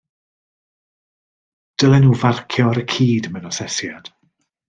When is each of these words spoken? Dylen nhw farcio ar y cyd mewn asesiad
Dylen 1.83 2.07
nhw 2.07 2.17
farcio 2.23 2.67
ar 2.71 2.81
y 2.85 2.85
cyd 2.95 3.31
mewn 3.35 3.47
asesiad 3.53 4.13